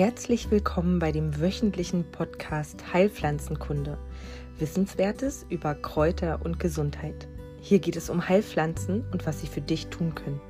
[0.00, 3.98] Herzlich willkommen bei dem wöchentlichen Podcast Heilpflanzenkunde.
[4.58, 7.28] Wissenswertes über Kräuter und Gesundheit.
[7.60, 10.40] Hier geht es um Heilpflanzen und was sie für dich tun können.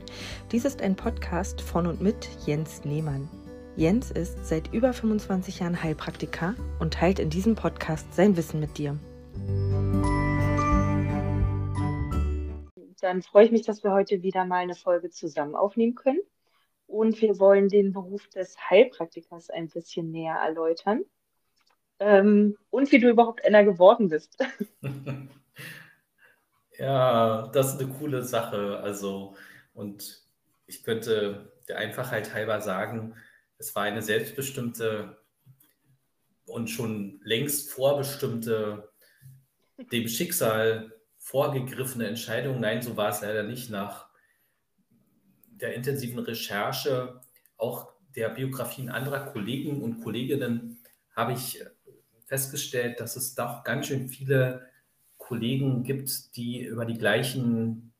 [0.52, 3.28] Dies ist ein Podcast von und mit Jens Lehmann.
[3.74, 8.78] Jens ist seit über 25 Jahren Heilpraktiker und teilt in diesem Podcast sein Wissen mit
[8.78, 8.96] dir.
[13.00, 16.20] Dann freue ich mich, dass wir heute wieder mal eine Folge zusammen aufnehmen können.
[16.90, 21.04] Und wir wollen den Beruf des Heilpraktikers ein bisschen näher erläutern.
[22.00, 24.36] Ähm, und wie du überhaupt einer geworden bist.
[26.80, 28.80] Ja, das ist eine coole Sache.
[28.82, 29.36] Also,
[29.74, 30.22] und
[30.66, 33.14] ich könnte der Einfachheit halber sagen,
[33.58, 35.18] es war eine selbstbestimmte
[36.46, 38.90] und schon längst vorbestimmte,
[39.92, 42.60] dem Schicksal vorgegriffene Entscheidung.
[42.60, 43.68] Nein, so war es leider nicht.
[43.70, 44.09] Nach
[45.60, 47.20] der intensiven Recherche,
[47.56, 50.78] auch der Biografien anderer Kollegen und Kolleginnen,
[51.14, 51.62] habe ich
[52.26, 54.68] festgestellt, dass es doch ganz schön viele
[55.18, 57.92] Kollegen gibt, die über die gleichen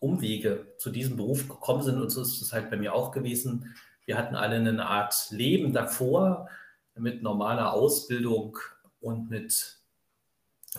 [0.00, 2.00] Umwege zu diesem Beruf gekommen sind.
[2.00, 3.74] Und so ist es halt bei mir auch gewesen.
[4.04, 6.48] Wir hatten alle eine Art Leben davor
[6.94, 8.58] mit normaler Ausbildung
[9.00, 9.78] und mit,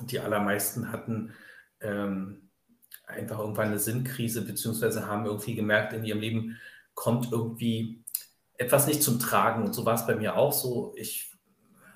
[0.03, 1.33] die allermeisten hatten
[1.81, 2.46] ähm,
[3.08, 6.58] einfach irgendwann eine Sinnkrise, beziehungsweise haben irgendwie gemerkt, in ihrem Leben
[6.94, 8.03] kommt irgendwie
[8.58, 9.64] etwas nicht zum Tragen.
[9.64, 10.94] Und so war es bei mir auch so.
[10.95, 11.31] Ich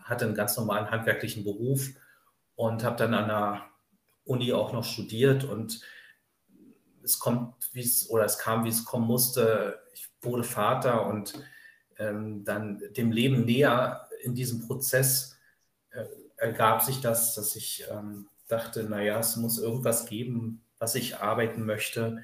[0.03, 1.89] hatte einen ganz normalen handwerklichen Beruf
[2.55, 3.65] und habe dann an der
[4.23, 5.81] Uni auch noch studiert und
[7.03, 9.79] es kommt, wie es, oder es kam, wie es kommen musste.
[9.93, 11.33] Ich wurde Vater und
[11.97, 15.37] ähm, dann dem Leben näher in diesem Prozess
[15.89, 16.05] äh,
[16.37, 21.63] ergab sich das, dass ich ähm, dachte, naja, es muss irgendwas geben, was ich arbeiten
[21.63, 22.23] möchte,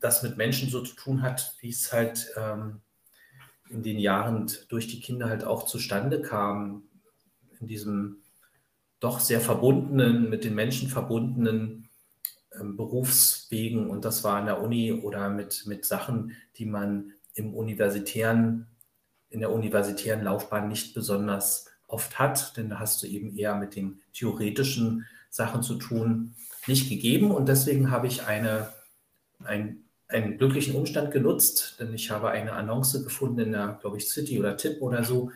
[0.00, 2.80] das mit Menschen so zu tun hat, wie es halt ähm,
[3.68, 6.82] in den Jahren durch die Kinder halt auch zustande kam,
[7.60, 8.16] in diesem
[8.98, 11.88] doch sehr verbundenen, mit den Menschen verbundenen
[12.52, 13.88] ähm, Berufswegen.
[13.88, 18.66] Und das war an der Uni oder mit, mit Sachen, die man im universitären,
[19.28, 23.76] in der universitären Laufbahn nicht besonders oft hat, denn da hast du eben eher mit
[23.76, 26.34] den theoretischen Sachen zu tun
[26.70, 28.68] nicht gegeben und deswegen habe ich eine,
[29.44, 34.08] ein, einen glücklichen Umstand genutzt, denn ich habe eine Annonce gefunden in der, glaube ich,
[34.08, 35.30] City oder Tipp oder so.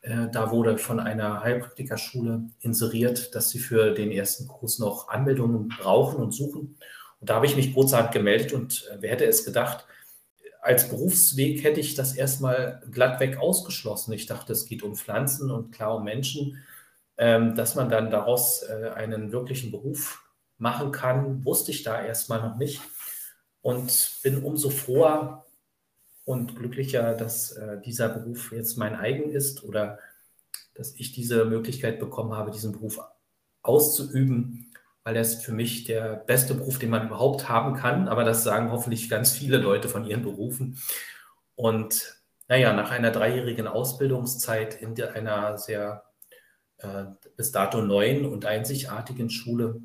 [0.00, 5.68] Äh, da wurde von einer Heilpraktikerschule inseriert, dass sie für den ersten Kurs noch Anmeldungen
[5.68, 6.78] brauchen und suchen.
[7.20, 9.86] Und da habe ich mich kurzerhand gemeldet und äh, wer hätte es gedacht,
[10.62, 14.12] als Berufsweg hätte ich das erstmal glattweg ausgeschlossen.
[14.12, 16.64] Ich dachte, es geht um Pflanzen und klar um Menschen.
[17.18, 20.25] Ähm, dass man dann daraus äh, einen wirklichen Beruf
[20.58, 22.80] machen kann, wusste ich da erstmal noch nicht
[23.62, 25.44] und bin umso froher
[26.24, 29.98] und glücklicher, dass äh, dieser Beruf jetzt mein eigen ist oder
[30.74, 33.00] dass ich diese Möglichkeit bekommen habe, diesen Beruf
[33.62, 34.72] auszuüben,
[35.04, 38.08] weil er ist für mich der beste Beruf, den man überhaupt haben kann.
[38.08, 40.78] Aber das sagen hoffentlich ganz viele Leute von ihren Berufen.
[41.54, 46.04] Und naja, nach einer dreijährigen Ausbildungszeit in einer sehr
[46.78, 47.04] äh,
[47.36, 49.80] bis dato neuen und einzigartigen Schule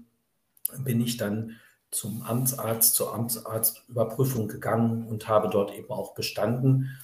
[0.79, 1.59] bin ich dann
[1.91, 6.97] zum Amtsarzt, zur Amtsarztüberprüfung gegangen und habe dort eben auch bestanden.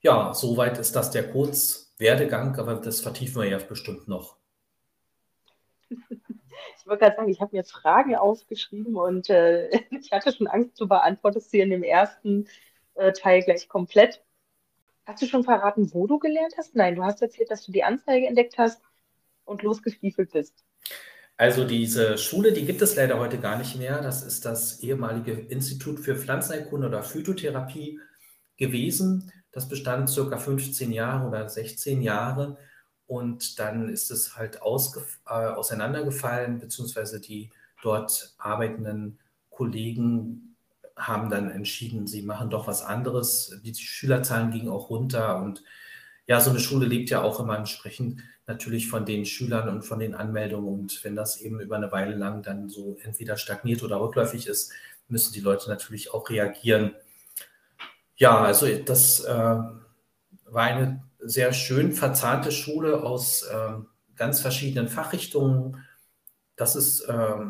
[0.00, 4.36] Ja, soweit ist das der Kurzwerdegang, aber das vertiefen wir ja bestimmt noch.
[6.78, 10.80] Ich wollte gerade sagen, ich habe mir Fragen aufgeschrieben und äh, ich hatte schon Angst,
[10.80, 12.48] du beantwortest sie in dem ersten
[12.94, 14.20] äh, Teil gleich komplett.
[15.06, 16.74] Hast du schon verraten, wo du gelernt hast?
[16.74, 18.82] Nein, du hast erzählt, dass du die Anzeige entdeckt hast
[19.44, 20.64] und losgestiefelt bist.
[21.42, 24.00] Also diese Schule, die gibt es leider heute gar nicht mehr.
[24.00, 27.98] Das ist das ehemalige Institut für Pflanzenerkunde oder Phytotherapie
[28.56, 29.32] gewesen.
[29.50, 32.58] Das bestand circa 15 Jahre oder 16 Jahre.
[33.08, 37.50] Und dann ist es halt äh, auseinandergefallen, beziehungsweise die
[37.82, 39.18] dort arbeitenden
[39.50, 40.54] Kollegen
[40.94, 43.58] haben dann entschieden, sie machen doch was anderes.
[43.64, 45.64] Die Schülerzahlen gingen auch runter und
[46.32, 49.98] ja, so eine Schule lebt ja auch immer entsprechend natürlich von den Schülern und von
[49.98, 50.66] den Anmeldungen.
[50.66, 54.72] Und wenn das eben über eine Weile lang dann so entweder stagniert oder rückläufig ist,
[55.08, 56.94] müssen die Leute natürlich auch reagieren.
[58.16, 59.74] Ja, also das äh, war
[60.54, 63.72] eine sehr schön verzahnte Schule aus äh,
[64.16, 65.84] ganz verschiedenen Fachrichtungen.
[66.56, 67.40] Das ist äh,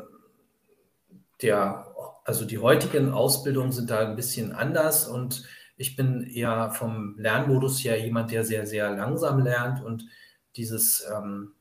[1.40, 1.86] der,
[2.24, 5.46] also die heutigen Ausbildungen sind da ein bisschen anders und
[5.82, 10.06] ich bin eher vom Lernmodus her jemand, der sehr, sehr langsam lernt und
[10.54, 11.54] dieses ähm,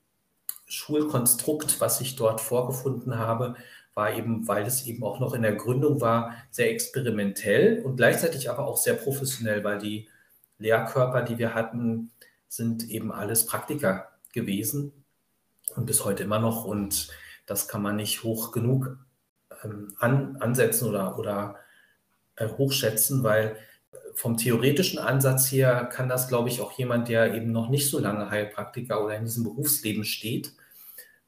[0.68, 3.56] Schulkonstrukt, was ich dort vorgefunden habe,
[3.95, 8.47] war eben, weil es eben auch noch in der Gründung war, sehr experimentell und gleichzeitig
[8.50, 10.07] aber auch sehr professionell, weil die
[10.59, 12.12] Lehrkörper, die wir hatten,
[12.47, 15.03] sind eben alles Praktiker gewesen
[15.75, 16.63] und bis heute immer noch.
[16.63, 17.09] Und
[17.47, 19.00] das kann man nicht hoch genug
[19.63, 21.56] ähm, an, ansetzen oder, oder
[22.35, 23.57] äh, hochschätzen, weil
[24.16, 28.00] vom theoretischen Ansatz her kann das, glaube ich, auch jemand, der eben noch nicht so
[28.00, 30.54] lange Heilpraktiker oder in diesem Berufsleben steht,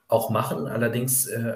[0.08, 0.68] auch machen.
[0.68, 1.56] Allerdings äh,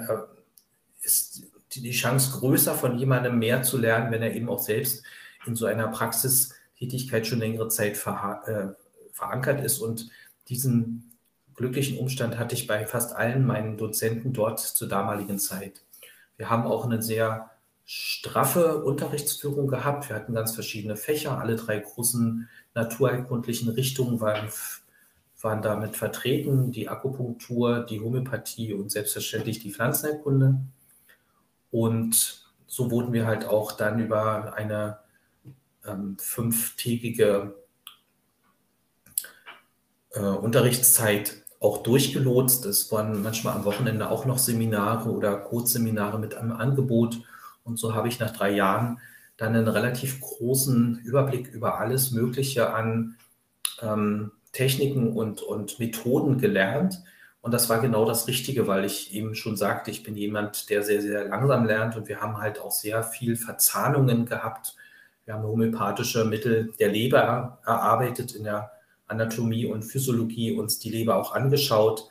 [1.02, 1.44] ist
[1.74, 5.04] die Chance größer, von jemandem mehr zu lernen, wenn er eben auch selbst
[5.46, 9.80] in so einer Praxistätigkeit schon längere Zeit ver äh, verankert ist.
[9.80, 10.10] Und
[10.50, 11.18] diesen
[11.56, 15.82] glücklichen Umstand hatte ich bei fast allen meinen Dozenten dort zur damaligen Zeit.
[16.38, 17.50] Wir haben auch eine sehr
[17.90, 20.10] straffe Unterrichtsführung gehabt.
[20.10, 21.40] Wir hatten ganz verschiedene Fächer.
[21.40, 24.50] Alle drei großen naturheilkundlichen Richtungen waren,
[25.42, 26.74] waren damit vertreten.
[26.74, 30.60] Die Akupunktur, die Homöopathie und selbstverständlich die Pflanzenheilkunde.
[31.72, 35.00] Und so wurden wir halt auch dann über eine
[35.86, 37.56] ähm, fünftägige
[40.12, 42.66] äh, Unterrichtszeit auch durchgelotst.
[42.66, 47.22] Es waren manchmal am Wochenende auch noch Seminare oder Kurzseminare mit einem Angebot.
[47.68, 49.00] Und so habe ich nach drei Jahren
[49.36, 53.18] dann einen relativ großen Überblick über alles Mögliche an
[53.82, 57.04] ähm, Techniken und, und Methoden gelernt.
[57.42, 60.82] Und das war genau das Richtige, weil ich eben schon sagte, ich bin jemand, der
[60.84, 64.76] sehr, sehr langsam lernt und wir haben halt auch sehr viel Verzahnungen gehabt.
[65.26, 68.72] Wir haben homöopathische Mittel der Leber erarbeitet in der
[69.08, 72.10] Anatomie und Physiologie uns die Leber auch angeschaut.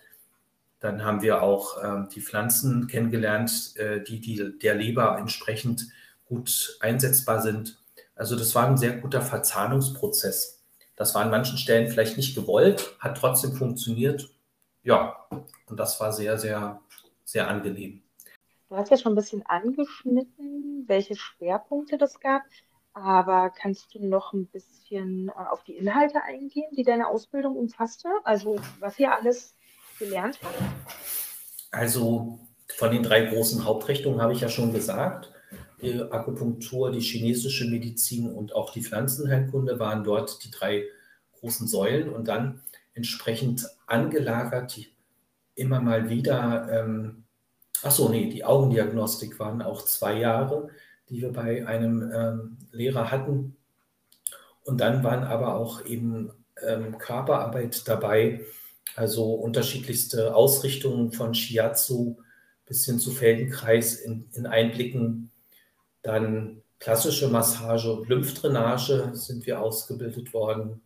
[0.81, 5.89] Dann haben wir auch äh, die Pflanzen kennengelernt, äh, die, die der Leber entsprechend
[6.27, 7.79] gut einsetzbar sind.
[8.15, 10.65] Also das war ein sehr guter Verzahnungsprozess.
[10.97, 14.31] Das war an manchen Stellen vielleicht nicht gewollt, hat trotzdem funktioniert.
[14.83, 15.27] Ja,
[15.67, 16.81] und das war sehr, sehr,
[17.25, 18.03] sehr angenehm.
[18.69, 22.43] Du hast ja schon ein bisschen angeschnitten, welche Schwerpunkte das gab.
[22.95, 28.09] Aber kannst du noch ein bisschen äh, auf die Inhalte eingehen, die deine Ausbildung umfasste?
[28.25, 29.56] Also was ihr alles
[29.99, 30.39] gelernt?
[31.71, 32.39] Also
[32.77, 35.33] von den drei großen Hauptrichtungen habe ich ja schon gesagt.
[35.83, 40.85] Die Akupunktur, die chinesische Medizin und auch die Pflanzenheilkunde waren dort die drei
[41.39, 42.63] großen Säulen und dann
[42.95, 44.79] entsprechend angelagert
[45.55, 47.25] immer mal wieder, ähm,
[47.83, 50.71] ach so, nee, die Augendiagnostik waren auch zwei Jahre
[51.09, 53.57] die wir bei einem ähm, Lehrer hatten.
[54.65, 56.33] Und dann waren aber auch eben
[56.67, 58.41] ähm, Körperarbeit dabei,
[58.95, 62.17] also unterschiedlichste Ausrichtungen von Shiatsu
[62.67, 65.31] bis hin zu Feldenkreis in, in Einblicken.
[66.03, 70.81] Dann klassische Massage und Lymphdrainage sind wir ausgebildet worden.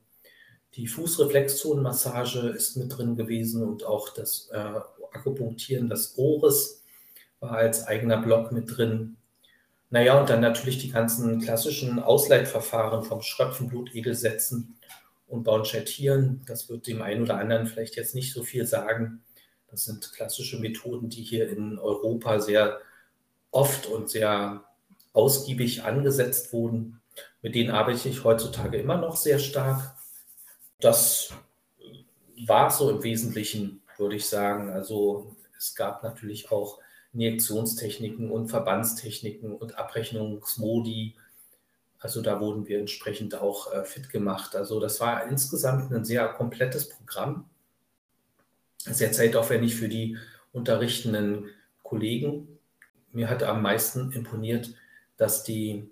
[0.75, 4.81] Die Fußreflexzonenmassage ist mit drin gewesen und auch das äh,
[5.13, 6.85] Akupunktieren des Ohres
[7.41, 9.17] war als eigener Block mit drin.
[9.89, 14.77] Naja, und dann natürlich die ganzen klassischen Ausleitverfahren vom Schröpfen, Blutegel setzen
[15.31, 16.43] und Baunchettieren.
[16.47, 19.23] Das wird dem einen oder anderen vielleicht jetzt nicht so viel sagen.
[19.71, 22.81] Das sind klassische Methoden, die hier in Europa sehr
[23.53, 24.65] oft und sehr
[25.13, 27.01] ausgiebig angesetzt wurden.
[27.43, 29.95] Mit denen arbeite ich heutzutage immer noch sehr stark.
[30.81, 31.33] Das
[32.47, 34.71] war so im Wesentlichen, würde ich sagen.
[34.71, 36.79] Also es gab natürlich auch
[37.13, 41.17] Injektionstechniken und Verbandstechniken und Abrechnungsmodi.
[42.01, 44.57] Also da wurden wir entsprechend auch äh, fit gemacht.
[44.57, 47.49] Also das war insgesamt ein sehr komplettes Programm.
[48.79, 50.17] Sehr zeitaufwendig für die
[50.53, 51.51] unterrichtenden
[51.83, 52.59] Kollegen.
[53.13, 54.75] Mir hat am meisten imponiert,
[55.19, 55.91] dass die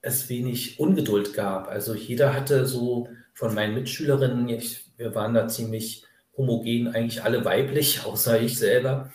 [0.00, 1.68] es wenig Ungeduld gab.
[1.68, 6.04] Also jeder hatte so von meinen Mitschülerinnen, ich, wir waren da ziemlich
[6.36, 9.12] homogen, eigentlich alle weiblich, außer ich selber.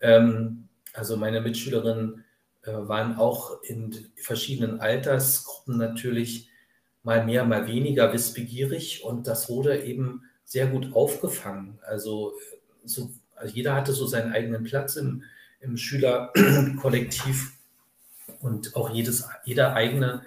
[0.00, 2.24] Ähm, also meine Mitschülerinnen
[2.64, 6.48] waren auch in verschiedenen Altersgruppen natürlich
[7.02, 11.78] mal mehr, mal weniger wissbegierig und das wurde eben sehr gut aufgefangen.
[11.82, 12.34] Also,
[12.84, 15.24] so, also jeder hatte so seinen eigenen Platz im,
[15.60, 17.52] im Schülerkollektiv
[18.40, 20.22] und auch jedes, jeder eigene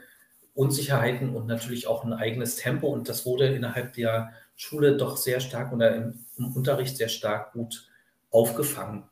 [0.54, 5.40] Unsicherheiten und natürlich auch ein eigenes Tempo und das wurde innerhalb der Schule doch sehr
[5.40, 7.90] stark oder im, im Unterricht sehr stark gut
[8.32, 9.04] aufgefangen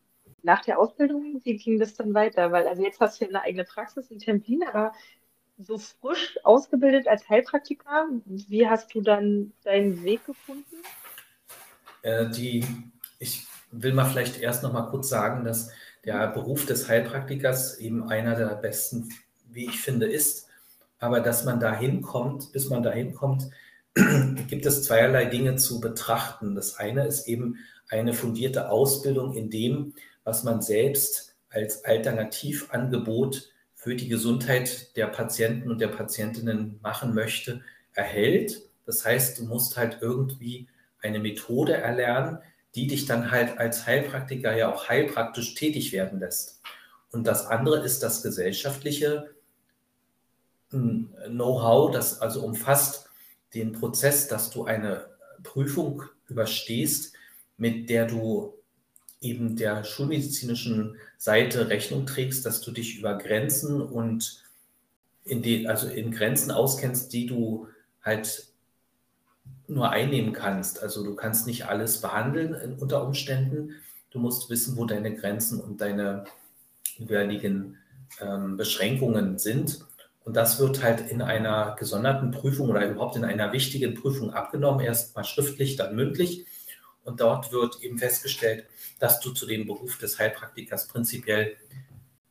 [0.43, 2.51] nach der Ausbildung, wie ging das dann weiter?
[2.51, 4.91] Weil also jetzt hast du ja eine eigene Praxis in Templin, aber
[5.57, 10.75] so frisch ausgebildet als Heilpraktiker, wie hast du dann deinen Weg gefunden?
[12.01, 12.65] Äh, die,
[13.19, 15.71] ich will mal vielleicht erst noch mal kurz sagen, dass
[16.03, 19.09] der Beruf des Heilpraktikers eben einer der besten,
[19.50, 20.47] wie ich finde, ist.
[21.00, 23.50] Aber dass man da hinkommt, bis man da hinkommt,
[24.47, 26.55] gibt es zweierlei Dinge zu betrachten.
[26.55, 27.57] Das eine ist eben
[27.89, 35.69] eine fundierte Ausbildung in dem, was man selbst als Alternativangebot für die Gesundheit der Patienten
[35.69, 37.61] und der Patientinnen machen möchte,
[37.93, 38.61] erhält.
[38.85, 40.67] Das heißt, du musst halt irgendwie
[41.01, 42.39] eine Methode erlernen,
[42.75, 46.61] die dich dann halt als Heilpraktiker ja auch heilpraktisch tätig werden lässt.
[47.11, 49.31] Und das andere ist das gesellschaftliche
[50.71, 53.09] hm, Know-how, das also umfasst
[53.53, 55.05] den Prozess, dass du eine
[55.43, 57.13] Prüfung überstehst,
[57.57, 58.57] mit der du
[59.23, 64.43] eben der schulmedizinischen Seite Rechnung trägst, dass du dich über Grenzen und
[65.25, 67.67] in die, also in Grenzen auskennst, die du
[68.03, 68.47] halt
[69.67, 70.83] nur einnehmen kannst.
[70.83, 73.75] Also du kannst nicht alles behandeln unter Umständen.
[74.11, 76.25] Du musst wissen, wo deine Grenzen und deine
[76.97, 77.77] jeweiligen
[78.19, 79.79] ähm, Beschränkungen sind.
[80.25, 84.85] Und das wird halt in einer gesonderten Prüfung oder überhaupt in einer wichtigen Prüfung abgenommen,
[84.85, 86.45] erst mal schriftlich, dann mündlich.
[87.03, 88.65] Und dort wird eben festgestellt,
[89.03, 91.57] dass du zu dem Beruf des Heilpraktikers prinzipiell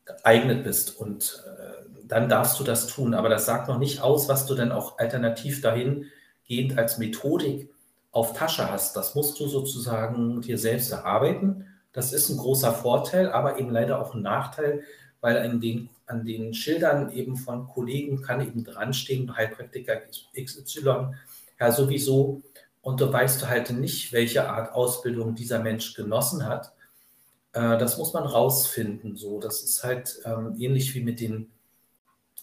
[0.07, 0.97] geeignet bist.
[0.97, 3.12] Und äh, dann darfst du das tun.
[3.12, 7.69] Aber das sagt noch nicht aus, was du dann auch alternativ dahingehend als Methodik
[8.11, 8.97] auf Tasche hast.
[8.97, 11.67] Das musst du sozusagen dir selbst erarbeiten.
[11.93, 14.83] Das ist ein großer Vorteil, aber eben leider auch ein Nachteil,
[15.21, 20.00] weil an den, an den Schildern eben von Kollegen kann eben dranstehen, Heilpraktiker
[20.43, 21.09] XY,
[21.61, 22.41] ja sowieso
[22.83, 26.73] und du weißt halt nicht, welche Art Ausbildung dieser Mensch genossen hat.
[27.53, 29.17] Äh, das muss man rausfinden.
[29.17, 31.51] So, das ist halt ähm, ähnlich wie mit den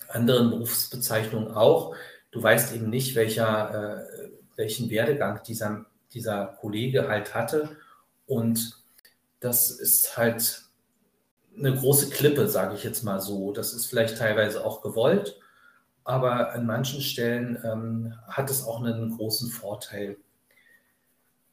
[0.07, 1.95] anderen Berufsbezeichnungen auch.
[2.31, 7.77] Du weißt eben nicht, welcher, äh, welchen Werdegang dieser, dieser Kollege halt hatte.
[8.25, 8.79] Und
[9.41, 10.63] das ist halt
[11.57, 13.51] eine große Klippe, sage ich jetzt mal so.
[13.51, 15.39] Das ist vielleicht teilweise auch gewollt,
[16.05, 20.17] aber an manchen Stellen ähm, hat es auch einen großen Vorteil.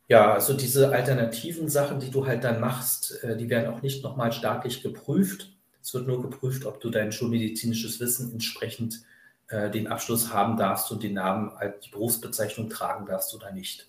[0.08, 4.04] Ja, also diese alternativen Sachen, die du halt dann machst, äh, die werden auch nicht
[4.04, 5.52] nochmal staatlich geprüft.
[5.82, 9.02] Es wird nur geprüft, ob du dein schulmedizinisches Wissen entsprechend
[9.48, 11.50] äh, den Abschluss haben darfst und den Namen,
[11.84, 13.88] die Berufsbezeichnung tragen darfst oder nicht.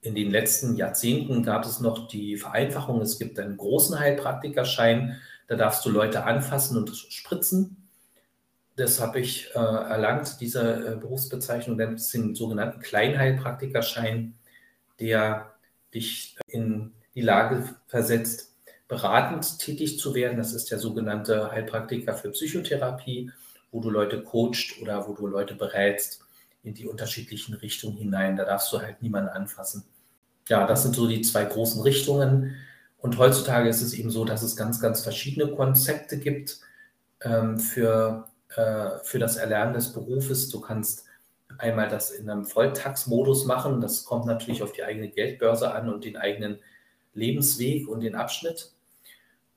[0.00, 3.00] In den letzten Jahrzehnten gab es noch die Vereinfachung.
[3.00, 5.20] Es gibt einen großen Heilpraktikerschein.
[5.48, 7.88] Da darfst du Leute anfassen und spritzen.
[8.76, 11.78] Das habe ich äh, erlangt, diese äh, Berufsbezeichnung.
[11.78, 14.34] Den sogenannten Kleinheilpraktikerschein
[15.00, 15.54] der
[15.94, 18.52] dich in die Lage versetzt,
[18.88, 20.38] beratend tätig zu werden.
[20.38, 23.30] Das ist der sogenannte Heilpraktiker für Psychotherapie,
[23.70, 26.20] wo du Leute coacht oder wo du Leute berätst
[26.62, 28.36] in die unterschiedlichen Richtungen hinein.
[28.36, 29.84] Da darfst du halt niemanden anfassen.
[30.48, 32.54] Ja, das sind so die zwei großen Richtungen.
[32.98, 36.60] Und heutzutage ist es eben so, dass es ganz, ganz verschiedene Konzepte gibt
[37.22, 40.50] ähm, für, äh, für das Erlernen des Berufes.
[40.50, 41.04] Du kannst
[41.58, 43.80] einmal das in einem Volltaxmodus machen.
[43.80, 46.58] Das kommt natürlich auf die eigene Geldbörse an und den eigenen
[47.14, 48.72] Lebensweg und den Abschnitt.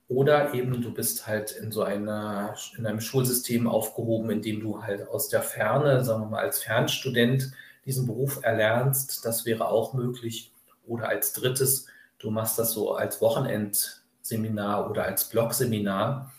[0.08, 4.84] Oder eben du bist halt in so einer, in einem Schulsystem aufgehoben, in dem du
[4.84, 7.52] halt aus der Ferne, sagen wir mal als Fernstudent,
[7.86, 9.26] diesen Beruf erlernst.
[9.26, 10.52] Das wäre auch möglich.
[10.86, 11.88] Oder als drittes,
[12.20, 16.32] du machst das so als Wochenendseminar oder als Blogseminar.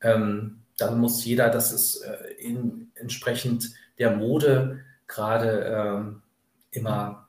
[0.00, 6.22] Ähm, dann muss jeder, das ist äh, in, entsprechend der Mode gerade ähm,
[6.70, 7.28] immer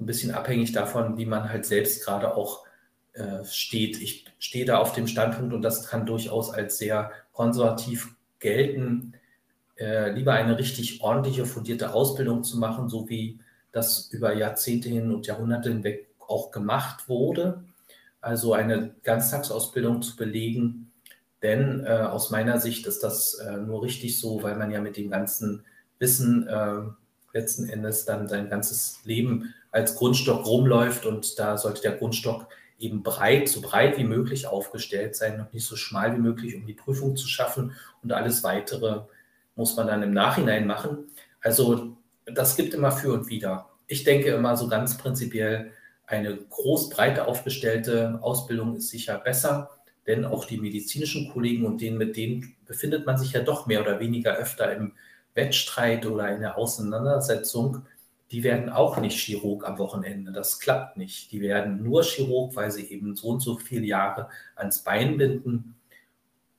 [0.00, 2.64] ein bisschen abhängig davon, wie man halt selbst gerade auch
[3.12, 4.00] äh, steht.
[4.00, 9.14] Ich stehe da auf dem Standpunkt und das kann durchaus als sehr konservativ gelten,
[9.76, 13.40] äh, lieber eine richtig ordentliche, fundierte Ausbildung zu machen, so wie
[13.72, 17.64] das über Jahrzehnte hin und Jahrhunderte hinweg auch gemacht wurde.
[18.20, 20.92] Also eine Ganztagsausbildung zu belegen,
[21.42, 24.96] denn äh, aus meiner Sicht ist das äh, nur richtig so, weil man ja mit
[24.96, 25.64] dem ganzen
[25.98, 26.82] Wissen äh,
[27.32, 32.46] letzten Endes dann sein ganzes Leben als Grundstock rumläuft und da sollte der Grundstock
[32.78, 36.66] eben breit, so breit wie möglich aufgestellt sein und nicht so schmal wie möglich, um
[36.66, 39.02] die Prüfung zu schaffen und alles weitere
[39.56, 41.08] muss man dann im Nachhinein machen.
[41.40, 43.68] Also das gibt immer für und wider.
[43.88, 45.72] Ich denke immer so ganz prinzipiell,
[46.06, 49.70] eine groß breite aufgestellte Ausbildung ist sicher besser,
[50.06, 53.82] denn auch die medizinischen Kollegen und denen, mit denen befindet man sich ja doch mehr
[53.82, 54.92] oder weniger öfter im
[55.38, 57.86] Wettstreit oder eine Auseinandersetzung,
[58.30, 60.32] die werden auch nicht Chirurg am Wochenende.
[60.32, 61.32] Das klappt nicht.
[61.32, 65.76] Die werden nur Chirurg, weil sie eben so und so viele Jahre ans Bein binden.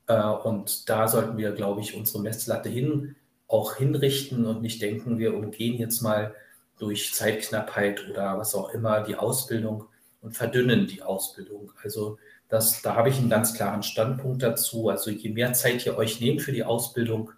[0.08, 3.14] Äh, und da sollten wir, glaube ich, unsere Messlatte hin
[3.46, 6.34] auch hinrichten und nicht denken, wir umgehen jetzt mal
[6.78, 9.86] durch Zeitknappheit oder was auch immer die Ausbildung
[10.22, 11.72] und verdünnen die Ausbildung.
[11.82, 12.18] Also
[12.48, 14.88] das, da habe ich einen ganz klaren Standpunkt dazu.
[14.88, 17.32] Also je mehr Zeit ihr euch nehmt für die Ausbildung,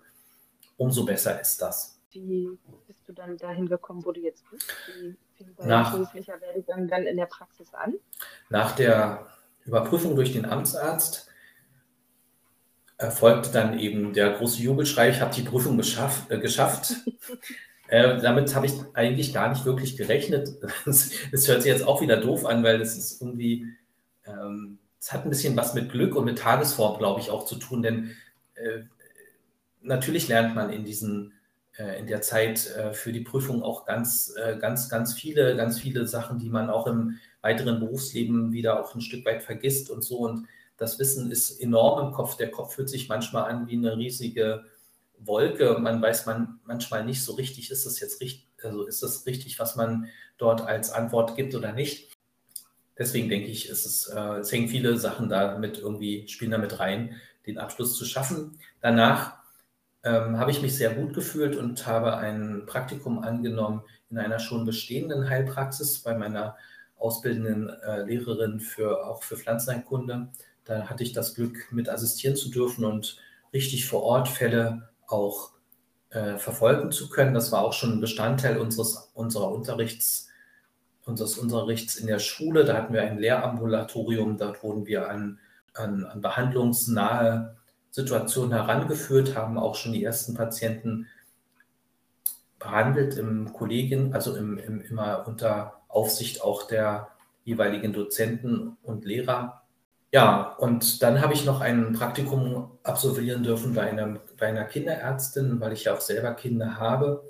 [0.83, 1.99] umso besser ist das.
[2.11, 4.67] Wie bist du dann dahin gekommen, wo du jetzt bist?
[4.87, 7.95] Wie fing dein beruflicher Werdegang dann in der Praxis an?
[8.51, 9.27] Nach der
[9.65, 11.29] Überprüfung durch den Amtsarzt
[12.99, 16.95] erfolgte dann eben der große Jubelschrei, ich habe die Prüfung geschaff, äh, geschafft.
[17.89, 20.49] Äh, damit habe ich eigentlich gar nicht wirklich gerechnet.
[20.87, 23.67] Es hört sich jetzt auch wieder doof an, weil es ist irgendwie,
[24.25, 27.57] ähm, es hat ein bisschen was mit Glück und mit Tagesform, glaube ich, auch zu
[27.57, 28.17] tun, denn
[28.55, 28.85] äh,
[29.83, 31.33] natürlich lernt man in diesen
[31.79, 35.79] äh, in der Zeit äh, für die Prüfung auch ganz, äh, ganz, ganz viele, ganz
[35.79, 40.03] viele Sachen, die man auch im weiteren Berufsleben wieder auch ein Stück weit vergisst und
[40.03, 40.19] so.
[40.19, 40.47] Und
[40.77, 42.37] das Wissen ist enorm im Kopf.
[42.37, 44.65] Der Kopf fühlt sich manchmal an wie eine riesige
[45.19, 45.79] Wolke.
[45.79, 49.59] Man weiß man manchmal nicht so richtig, ist das jetzt richtig, also ist das richtig,
[49.59, 52.11] was man dort als Antwort gibt oder nicht.
[52.99, 57.17] Deswegen denke ich, ist es, es hängen viele Sachen da mit irgendwie, spielen damit rein,
[57.47, 58.59] den Abschluss zu schaffen.
[58.83, 59.42] Danach
[60.05, 64.65] ähm, habe ich mich sehr gut gefühlt und habe ein Praktikum angenommen in einer schon
[64.65, 66.57] bestehenden Heilpraxis bei meiner
[66.99, 70.29] ausbildenden äh, Lehrerin für auch für Pflanzenheilkunde.
[70.65, 73.19] Da hatte ich das Glück, mit assistieren zu dürfen und
[73.53, 75.53] richtig vor Ort Fälle auch
[76.11, 77.35] äh, verfolgen zu können.
[77.35, 80.29] Das war auch schon ein Bestandteil unseres, unserer Unterrichts,
[81.05, 82.65] unseres Unterrichts in der Schule.
[82.65, 85.39] Da hatten wir ein Lehrambulatorium, dort wurden wir an,
[85.75, 87.57] an, an behandlungsnahe
[87.93, 91.07] Situationen herangeführt, haben auch schon die ersten Patienten
[92.59, 97.09] behandelt im Kollegien, also im, im, immer unter Aufsicht auch der
[97.45, 99.63] jeweiligen Dozenten und Lehrer.
[100.11, 105.61] Ja, und dann habe ich noch ein Praktikum absolvieren dürfen bei einer, bei einer Kinderärztin,
[105.61, 107.23] weil ich ja auch selber Kinder habe,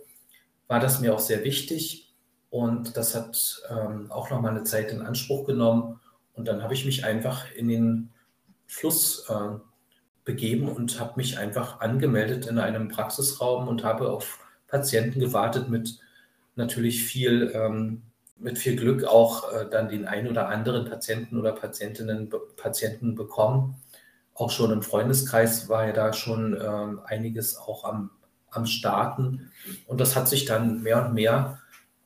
[0.69, 2.14] war das mir auch sehr wichtig
[2.50, 6.00] und das hat ähm, auch noch mal eine Zeit in Anspruch genommen
[6.35, 8.11] und dann habe ich mich einfach in den
[8.66, 9.59] Fluss äh,
[10.25, 14.38] begeben und habe mich einfach angemeldet in einem Praxisraum und habe auf
[14.69, 15.99] Patienten gewartet mit
[16.55, 18.02] natürlich viel, ähm,
[18.38, 23.76] mit viel Glück auch äh, dann den ein oder anderen Patienten oder Patientinnen, Patienten bekommen.
[24.35, 28.11] Auch schon im Freundeskreis war ja da schon ähm, einiges auch am,
[28.50, 29.50] am Starten.
[29.87, 31.61] Und das hat sich dann mehr und mehr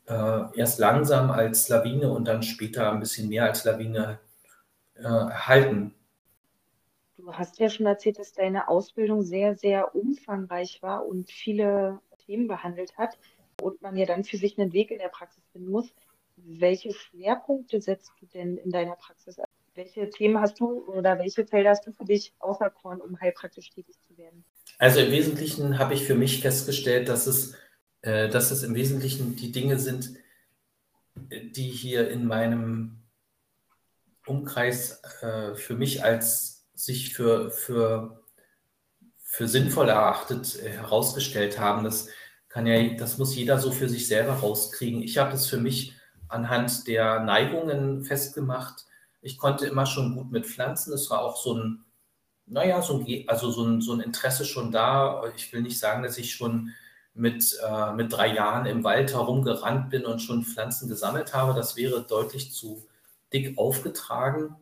[0.07, 4.19] äh, erst langsam als Lawine und dann später ein bisschen mehr als Lawine
[4.97, 5.95] äh, erhalten.
[7.27, 12.47] Du hast ja schon erzählt, dass deine Ausbildung sehr, sehr umfangreich war und viele Themen
[12.47, 13.19] behandelt hat
[13.61, 15.93] und man ja dann für sich einen Weg in der Praxis finden muss.
[16.37, 19.39] Welche Schwerpunkte setzt du denn in deiner Praxis?
[19.75, 23.97] Welche Themen hast du oder welche Felder hast du für dich auserkoren, um heilpraktisch tätig
[24.07, 24.45] zu werden?
[24.79, 27.57] Also im Wesentlichen habe ich für mich festgestellt, dass es,
[28.03, 30.15] äh, dass es im Wesentlichen die Dinge sind,
[31.17, 33.03] die hier in meinem
[34.25, 38.23] Umkreis äh, für mich als sich für, für,
[39.23, 41.83] für sinnvoll erachtet äh, herausgestellt haben.
[41.83, 42.09] Das
[42.49, 45.03] kann ja, das muss jeder so für sich selber rauskriegen.
[45.03, 45.95] Ich habe das für mich
[46.29, 48.85] anhand der Neigungen festgemacht.
[49.23, 50.93] Ich konnte immer schon gut mit Pflanzen.
[50.93, 51.85] Es war auch so ein,
[52.47, 55.25] naja, so ein, also so ein, so ein Interesse schon da.
[55.35, 56.73] Ich will nicht sagen, dass ich schon
[57.15, 61.55] mit, äh, mit drei Jahren im Wald herumgerannt bin und schon Pflanzen gesammelt habe.
[61.55, 62.87] Das wäre deutlich zu
[63.33, 64.55] dick aufgetragen.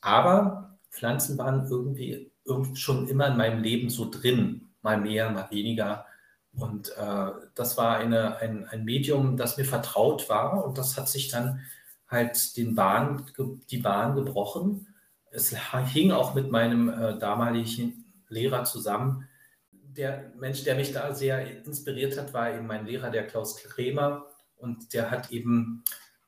[0.00, 2.30] Aber Pflanzen waren irgendwie,
[2.74, 6.06] schon immer in meinem Leben so drin, mal mehr, mal weniger.
[6.52, 11.08] Und äh, das war eine, ein, ein Medium, das mir vertraut war und das hat
[11.08, 11.60] sich dann
[12.08, 13.26] halt den Bahn,
[13.70, 14.94] die Bahn gebrochen.
[15.30, 15.54] Es
[15.92, 19.28] hing auch mit meinem äh, damaligen Lehrer zusammen.
[19.70, 24.26] Der Mensch, der mich da sehr inspiriert hat, war eben mein Lehrer, der Klaus Kremer.
[24.56, 25.84] Und der hat eben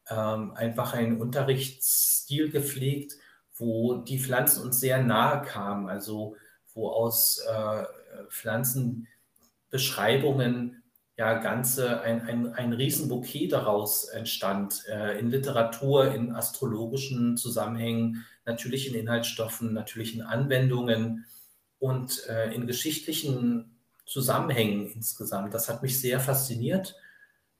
[0.09, 3.17] ähm, einfach einen Unterrichtsstil gepflegt,
[3.61, 6.37] wo die Pflanzen uns sehr nahe kamen, also
[6.75, 7.85] wo aus äh,
[8.29, 10.83] Pflanzenbeschreibungen
[11.17, 18.89] ja ganze ein, ein, ein Riesenbouquet daraus entstand, äh, in Literatur, in astrologischen Zusammenhängen, natürlich
[18.89, 21.27] in Inhaltsstoffen, natürlich in Anwendungen
[21.79, 25.53] und äh, in geschichtlichen Zusammenhängen insgesamt.
[25.53, 26.97] Das hat mich sehr fasziniert.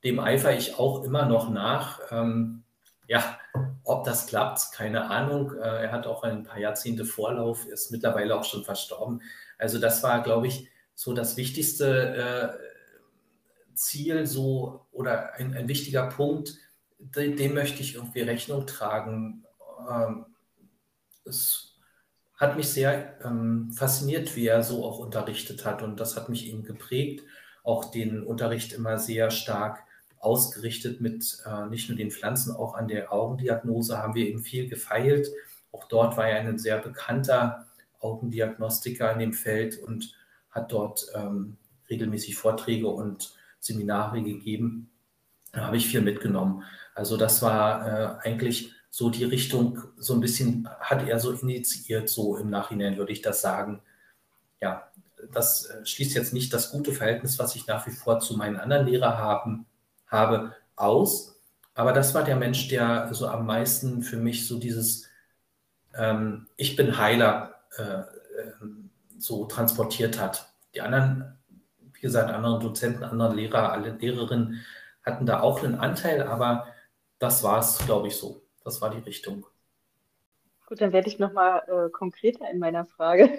[0.05, 2.01] Dem eifere ich auch immer noch nach.
[2.11, 2.63] Ähm,
[3.11, 3.41] ja,
[3.83, 5.53] ob das klappt, keine Ahnung.
[5.57, 9.21] Äh, er hat auch ein paar Jahrzehnte Vorlauf, ist mittlerweile auch schon verstorben.
[9.59, 12.57] Also das war, glaube ich, so das wichtigste
[13.67, 16.55] äh, Ziel so oder ein, ein wichtiger Punkt,
[17.01, 19.45] dem, dem, möchte ich irgendwie Rechnung tragen.
[19.91, 20.27] Ähm,
[21.25, 21.81] es
[22.37, 26.47] hat mich sehr ähm, fasziniert, wie er so auch unterrichtet hat und das hat mich
[26.47, 27.25] eben geprägt,
[27.65, 29.83] auch den Unterricht immer sehr stark
[30.21, 34.69] ausgerichtet mit äh, nicht nur den Pflanzen, auch an der Augendiagnose haben wir eben viel
[34.69, 35.29] gefeilt.
[35.73, 37.67] Auch dort war er ein sehr bekannter
[38.01, 40.15] Augendiagnostiker in dem Feld und
[40.51, 41.57] hat dort ähm,
[41.89, 44.91] regelmäßig Vorträge und Seminare gegeben.
[45.53, 46.65] Da habe ich viel mitgenommen.
[46.95, 52.09] Also das war äh, eigentlich so die Richtung, so ein bisschen hat er so initiiert,
[52.09, 53.81] so im Nachhinein würde ich das sagen.
[54.61, 54.91] Ja,
[55.33, 58.57] das äh, schließt jetzt nicht das gute Verhältnis, was ich nach wie vor zu meinen
[58.57, 59.67] anderen Lehrern haben,
[60.11, 61.41] habe, aus.
[61.75, 65.09] Aber das war der Mensch, der so am meisten für mich so dieses
[65.95, 68.05] ähm, Ich bin Heiler äh, äh,
[69.19, 70.53] so transportiert hat.
[70.75, 71.39] Die anderen,
[71.93, 74.65] wie gesagt, anderen Dozenten, anderen Lehrer, alle Lehrerinnen
[75.03, 76.67] hatten da auch einen Anteil, aber
[77.19, 78.43] das war es, glaube ich, so.
[78.65, 79.47] Das war die Richtung.
[80.67, 83.39] Gut, dann werde ich nochmal äh, konkreter in meiner Frage,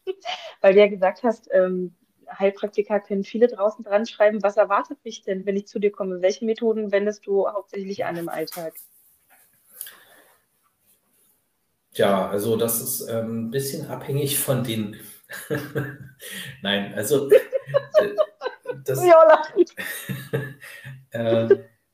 [0.60, 1.94] weil du ja gesagt hast, ähm,
[2.28, 4.42] Heilpraktiker können viele draußen dran schreiben.
[4.42, 6.22] Was erwartet mich denn, wenn ich zu dir komme?
[6.22, 8.74] Welche Methoden wendest du hauptsächlich an im Alltag?
[11.94, 14.96] Ja, also das ist ähm, ein bisschen abhängig von den.
[16.62, 17.40] Nein, also äh,
[18.84, 19.42] das, ja,
[21.10, 21.48] äh,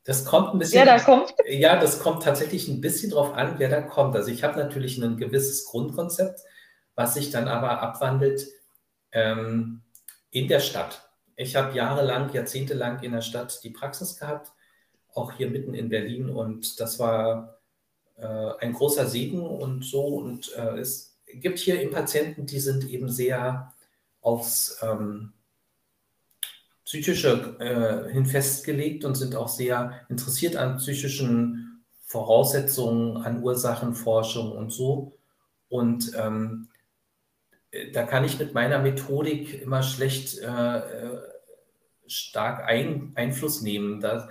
[0.04, 0.78] das kommt ein bisschen.
[0.78, 1.34] Wer da kommt?
[1.46, 4.14] Ja, das kommt tatsächlich ein bisschen drauf an, wer da kommt.
[4.14, 6.40] Also ich habe natürlich ein gewisses Grundkonzept,
[6.94, 8.46] was sich dann aber abwandelt
[9.12, 9.82] ähm,
[10.30, 11.08] in der Stadt.
[11.36, 14.52] Ich habe jahrelang, jahrzehntelang in der Stadt die Praxis gehabt,
[15.14, 17.58] auch hier mitten in Berlin und das war
[18.16, 20.04] äh, ein großer Segen und so.
[20.04, 23.72] Und äh, es gibt hier eben Patienten, die sind eben sehr
[24.20, 25.32] aufs ähm,
[26.84, 34.70] Psychische äh, hin festgelegt und sind auch sehr interessiert an psychischen Voraussetzungen, an Ursachenforschung und
[34.70, 35.18] so.
[35.68, 36.68] Und ähm,
[37.92, 41.20] da kann ich mit meiner Methodik immer schlecht äh, äh
[42.10, 44.00] stark ein, Einfluss nehmen.
[44.00, 44.30] Da,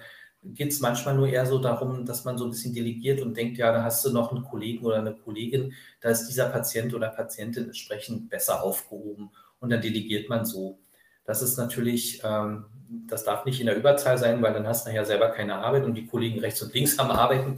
[0.54, 3.58] geht es manchmal nur eher so darum, dass man so ein bisschen delegiert und denkt,
[3.58, 7.10] ja, da hast du noch einen Kollegen oder eine Kollegin, da ist dieser Patient oder
[7.10, 10.80] Patientin entsprechend besser aufgehoben und dann delegiert man so.
[11.26, 12.66] Das ist natürlich, ähm,
[13.08, 15.84] das darf nicht in der Überzahl sein, weil dann hast du nachher selber keine Arbeit
[15.84, 17.58] und die Kollegen rechts und links haben Arbeiten.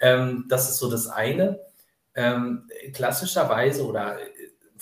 [0.00, 1.60] Ähm, das ist so das eine.
[2.16, 4.16] Ähm, klassischerweise oder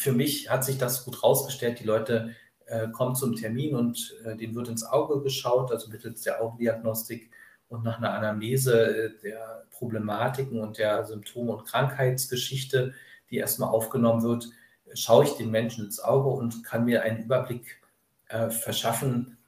[0.03, 2.35] für mich hat sich das gut rausgestellt, die Leute
[2.67, 7.31] äh, kommen zum Termin und äh, denen wird ins Auge geschaut, also mittels der Augendiagnostik
[7.69, 12.95] und nach einer Anamnese äh, der Problematiken und der Symptome und Krankheitsgeschichte,
[13.31, 14.49] die erstmal aufgenommen wird,
[14.95, 17.81] schaue ich den Menschen ins Auge und kann mir einen Überblick
[18.29, 19.39] äh, verschaffen,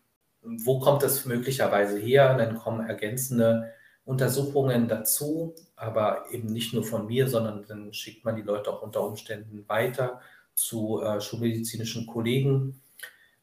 [0.40, 2.36] wo kommt das möglicherweise her.
[2.36, 3.72] Dann kommen ergänzende
[4.04, 8.82] Untersuchungen dazu, aber eben nicht nur von mir, sondern dann schickt man die Leute auch
[8.82, 10.20] unter Umständen weiter
[10.54, 12.80] zu äh, schulmedizinischen Kollegen.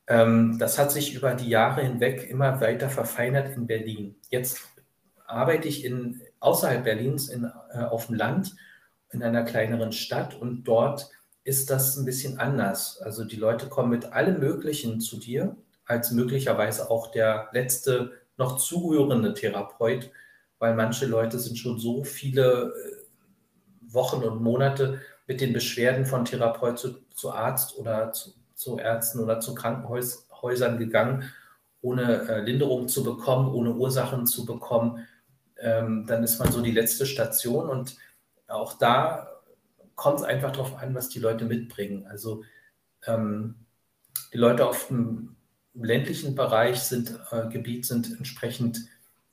[0.07, 4.15] Ähm, das hat sich über die Jahre hinweg immer weiter verfeinert in Berlin.
[4.29, 4.61] Jetzt
[5.25, 8.55] arbeite ich in, außerhalb Berlins in, äh, auf dem Land,
[9.11, 11.09] in einer kleineren Stadt und dort
[11.43, 13.01] ist das ein bisschen anders.
[13.01, 18.57] Also die Leute kommen mit allem Möglichen zu dir, als möglicherweise auch der letzte noch
[18.57, 20.11] zuhörende Therapeut,
[20.59, 26.25] weil manche Leute sind schon so viele äh, Wochen und Monate mit den Beschwerden von
[26.25, 31.31] Therapeut zu, zu Arzt oder zu, zu Ärzten oder zu Krankenhäusern gegangen,
[31.81, 35.07] ohne äh, Linderung zu bekommen, ohne Ursachen zu bekommen
[35.61, 37.95] ähm, dann ist man so die letzte Station und
[38.47, 39.27] auch da
[39.95, 42.07] kommt es einfach darauf an, was die Leute mitbringen.
[42.07, 42.43] Also
[43.05, 43.55] ähm,
[44.33, 45.35] die Leute auf dem
[45.73, 48.79] ländlichen Bereich sind, äh, Gebiet sind entsprechend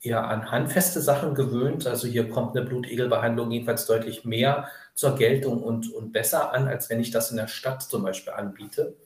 [0.01, 1.85] eher an handfeste Sachen gewöhnt.
[1.87, 6.89] Also hier kommt eine Blutegelbehandlung jedenfalls deutlich mehr zur Geltung und, und besser an, als
[6.89, 8.97] wenn ich das in der Stadt zum Beispiel anbiete.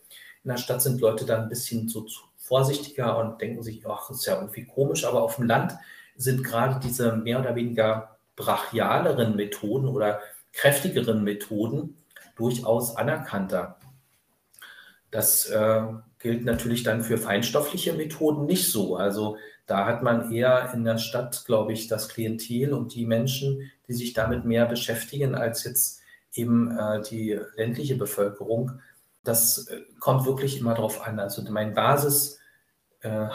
[0.43, 4.25] In der Stadt sind Leute dann ein bisschen so vorsichtiger und denken sich, ach, ist
[4.25, 5.73] ja irgendwie komisch, aber auf dem Land
[6.15, 10.19] sind gerade diese mehr oder weniger brachialeren Methoden oder
[10.51, 11.95] kräftigeren Methoden
[12.37, 13.77] durchaus anerkannter.
[15.11, 15.83] Das äh,
[16.17, 18.95] gilt natürlich dann für feinstoffliche Methoden nicht so.
[18.95, 23.71] Also da hat man eher in der Stadt, glaube ich, das Klientel und die Menschen,
[23.87, 26.01] die sich damit mehr beschäftigen, als jetzt
[26.33, 28.81] eben äh, die ländliche Bevölkerung.
[29.23, 31.19] Das äh, kommt wirklich immer darauf an.
[31.19, 32.39] Also mein Basis
[33.01, 33.27] äh,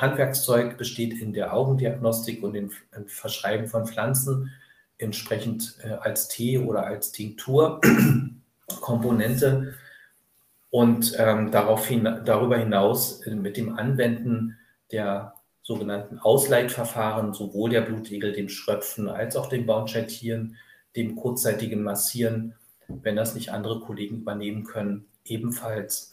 [0.76, 2.70] besteht in der Augendiagnostik und im,
[3.06, 4.52] Verschreiben von Pflanzen,
[4.98, 9.74] entsprechend äh, als Tee oder als Tinkturkomponente.
[10.70, 11.88] Und ähm, darauf
[12.26, 14.58] darüber hinaus äh, mit dem Anwenden
[14.92, 15.32] der
[15.68, 20.56] sogenannten Ausleitverfahren, sowohl der Blutegel, dem Schröpfen, als auch dem Baunchettieren,
[20.96, 22.54] dem kurzzeitigen Massieren,
[22.88, 26.10] wenn das nicht andere Kollegen übernehmen können, ebenfalls.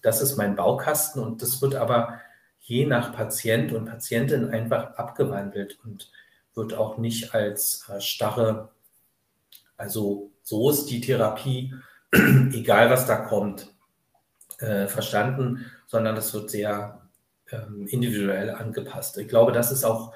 [0.00, 2.20] Das ist mein Baukasten und das wird aber
[2.60, 6.10] je nach Patient und Patientin einfach abgewandelt und
[6.54, 8.70] wird auch nicht als äh, starre,
[9.76, 11.74] also so ist die Therapie,
[12.12, 13.74] egal was da kommt,
[14.60, 17.07] äh, verstanden, sondern es wird sehr
[17.86, 19.18] individuell angepasst.
[19.18, 20.12] Ich glaube, das ist auch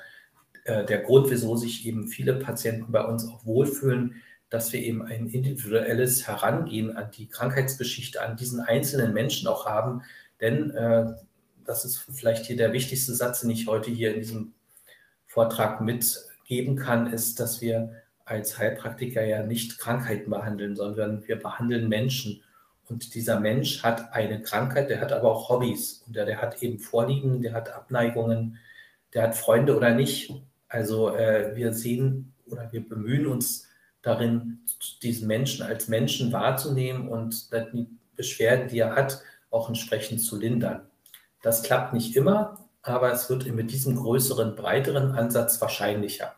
[0.64, 5.02] äh, der Grund, wieso sich eben viele Patienten bei uns auch wohlfühlen, dass wir eben
[5.02, 10.02] ein individuelles Herangehen an die Krankheitsgeschichte, an diesen einzelnen Menschen auch haben,
[10.42, 11.14] Denn äh,
[11.64, 14.54] das ist vielleicht hier der wichtigste Satz, den ich heute hier in diesem
[15.26, 17.92] Vortrag mitgeben kann, ist, dass wir
[18.24, 22.42] als Heilpraktiker ja nicht Krankheiten behandeln, sondern wir behandeln Menschen.
[22.92, 26.62] Und dieser Mensch hat eine Krankheit, der hat aber auch Hobbys und der, der hat
[26.62, 28.58] eben Vorlieben, der hat Abneigungen,
[29.14, 30.34] der hat Freunde oder nicht.
[30.68, 33.66] Also äh, wir sehen oder wir bemühen uns
[34.02, 34.60] darin,
[35.02, 40.82] diesen Menschen als Menschen wahrzunehmen und die Beschwerden, die er hat, auch entsprechend zu lindern.
[41.40, 46.34] Das klappt nicht immer, aber es wird mit diesem größeren, breiteren Ansatz wahrscheinlicher.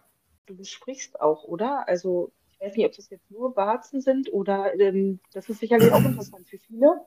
[0.47, 1.89] Du besprichst auch, oder?
[1.89, 2.31] Also
[2.65, 6.03] ich weiß nicht, ob das jetzt nur Warzen sind oder ähm, das ist sicherlich auch
[6.03, 7.01] interessant für viele.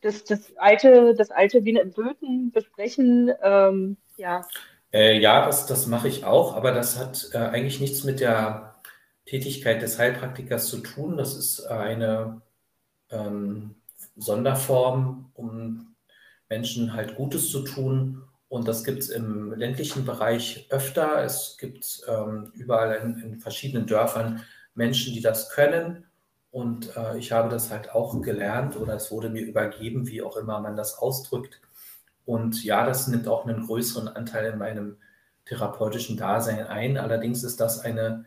[0.00, 4.44] Das, das alte, das alte Wiener Böten besprechen, ähm, ja.
[4.92, 8.80] Äh, ja, das, das mache ich auch, aber das hat äh, eigentlich nichts mit der
[9.24, 11.16] Tätigkeit des Heilpraktikers zu tun.
[11.16, 12.42] Das ist eine
[13.10, 13.76] ähm,
[14.16, 15.94] Sonderform, um
[16.48, 18.26] Menschen halt Gutes zu tun.
[18.48, 21.24] Und das gibt es im ländlichen Bereich öfter.
[21.24, 24.42] Es gibt ähm, überall in, in, verschiedenen Dörfern
[24.76, 26.04] Menschen, die das können.
[26.52, 30.36] Und äh, ich habe das halt auch gelernt oder es wurde mir übergeben, wie auch
[30.36, 31.60] immer man das ausdrückt.
[32.24, 34.96] Und ja, das nimmt auch einen größeren Anteil in meinem
[35.44, 36.98] therapeutischen Dasein ein.
[36.98, 38.24] Allerdings ist das eine,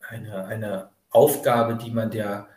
[0.00, 2.48] eine, eine Aufgabe, die man der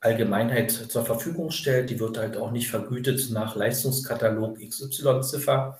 [0.00, 1.90] Allgemeinheit zur Verfügung stellt.
[1.90, 5.78] Die wird halt auch nicht vergütet nach Leistungskatalog XY-Ziffer,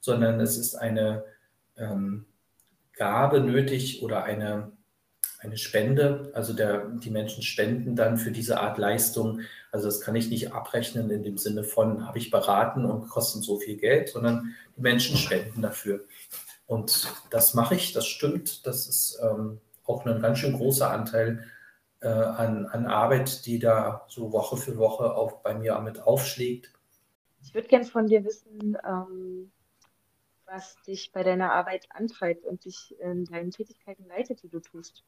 [0.00, 1.24] sondern es ist eine
[1.76, 2.26] ähm,
[2.94, 4.72] Gabe nötig oder eine,
[5.44, 6.30] eine Spende.
[6.34, 9.40] Also der, die Menschen spenden dann für diese Art Leistung.
[9.70, 13.42] Also das kann ich nicht abrechnen in dem Sinne von, habe ich beraten und kosten
[13.42, 16.04] so viel Geld, sondern die Menschen spenden dafür.
[16.66, 18.66] Und das mache ich, das stimmt.
[18.66, 21.44] Das ist ähm, auch ein ganz schön großer Anteil
[22.00, 26.72] äh, an, an Arbeit, die da so Woche für Woche auch bei mir mit aufschlägt.
[27.42, 29.52] Ich würde gerne von dir wissen, ähm,
[30.46, 35.04] was dich bei deiner Arbeit antreibt und dich in deinen Tätigkeiten leitet, die du tust.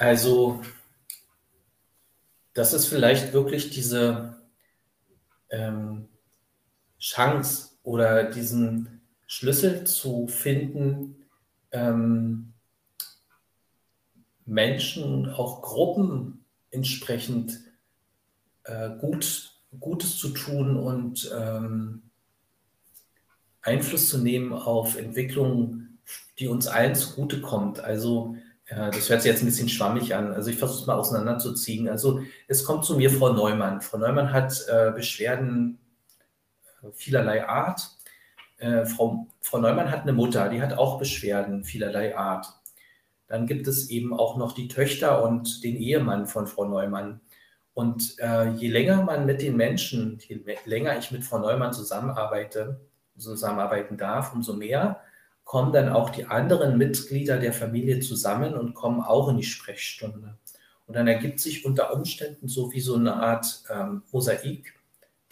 [0.00, 0.62] Also,
[2.54, 4.40] das ist vielleicht wirklich diese
[5.50, 6.08] ähm,
[6.98, 11.26] Chance oder diesen Schlüssel zu finden,
[11.70, 12.54] ähm,
[14.46, 17.60] Menschen, auch Gruppen entsprechend
[18.64, 22.04] äh, gut, Gutes zu tun und ähm,
[23.60, 25.98] Einfluss zu nehmen auf Entwicklungen,
[26.38, 27.80] die uns allen zugutekommt.
[27.80, 28.38] Also
[28.70, 30.32] das hört sich jetzt ein bisschen schwammig an.
[30.32, 31.88] Also ich versuche es mal auseinanderzuziehen.
[31.88, 33.80] Also es kommt zu mir Frau Neumann.
[33.80, 35.78] Frau Neumann hat äh, Beschwerden
[36.82, 37.90] äh, vielerlei Art.
[38.58, 42.46] Äh, Frau, Frau Neumann hat eine Mutter, die hat auch Beschwerden vielerlei Art.
[43.26, 47.20] Dann gibt es eben auch noch die Töchter und den Ehemann von Frau Neumann.
[47.74, 52.80] Und äh, je länger man mit den Menschen, je länger ich mit Frau Neumann zusammenarbeite,
[53.16, 55.00] zusammenarbeiten darf, umso mehr
[55.50, 60.38] kommen dann auch die anderen Mitglieder der Familie zusammen und kommen auch in die Sprechstunde.
[60.86, 64.72] Und dann ergibt sich unter Umständen so wie so eine Art ähm, Mosaik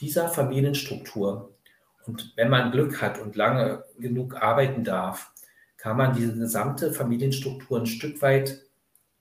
[0.00, 1.54] dieser Familienstruktur.
[2.04, 5.30] Und wenn man Glück hat und lange genug arbeiten darf,
[5.76, 8.62] kann man diese gesamte Familienstruktur ein Stück weit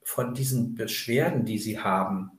[0.02, 2.32] von diesen Beschwerden, die sie haben,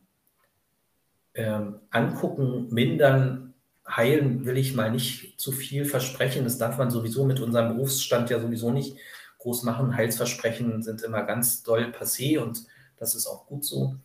[1.34, 3.49] ähm, angucken, mindern,
[3.89, 6.43] heilen, will ich mal nicht zu viel versprechen.
[6.43, 8.97] Das darf man sowieso mit unserem Berufsstand ja sowieso nicht
[9.39, 9.95] groß machen.
[9.95, 12.65] Heilsversprechen sind immer ganz doll passé und
[12.97, 13.95] das ist auch gut so.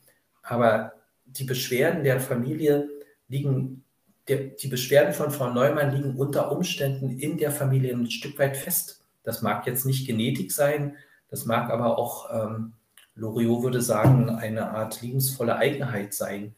[0.42, 0.92] Aber
[1.26, 2.88] die Beschwerden der Familie
[3.28, 3.84] liegen,
[4.28, 8.56] der, die Beschwerden von Frau Neumann liegen unter Umständen in der Familie ein Stück weit
[8.56, 9.02] fest.
[9.22, 10.96] Das mag jetzt nicht Genetik sein,
[11.28, 12.74] das mag aber auch, ähm,
[13.16, 16.54] Loriot würde sagen, eine Art liebensvolle Eigenheit sein.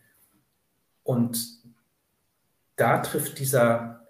[1.02, 1.38] Und
[2.76, 4.06] da trifft dieser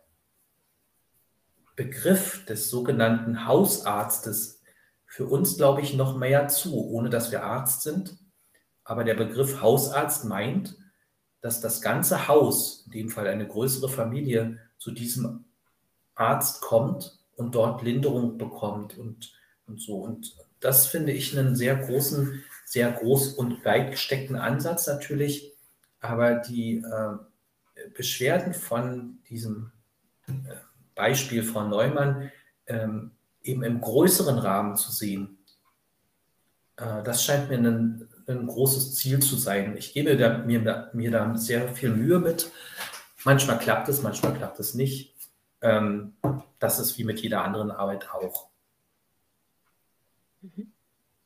[1.77, 4.63] Begriff des sogenannten Hausarztes
[5.07, 8.19] für uns, glaube ich, noch mehr zu, ohne dass wir Arzt sind.
[8.85, 10.77] Aber der Begriff Hausarzt meint,
[11.41, 15.45] dass das ganze Haus, in dem Fall eine größere Familie, zu diesem
[16.15, 19.33] Arzt kommt und dort Linderung bekommt und,
[19.67, 19.99] und so.
[19.99, 25.53] Und das finde ich einen sehr großen, sehr groß und weit gesteckten Ansatz natürlich.
[26.01, 27.17] Aber die äh,
[27.95, 29.73] Beschwerden von diesem
[30.27, 30.33] äh,
[30.95, 32.31] Beispiel von Neumann
[32.67, 35.39] ähm, eben im größeren Rahmen zu sehen,
[36.77, 39.77] äh, das scheint mir ein, ein, großes Ziel zu sein.
[39.77, 42.51] Ich gebe da, mir, mir da sehr viel Mühe mit.
[43.25, 45.15] Manchmal klappt es, manchmal klappt es nicht.
[45.63, 46.17] Ähm,
[46.59, 48.49] das ist wie mit jeder anderen Arbeit auch.
[50.43, 50.73] Mhm.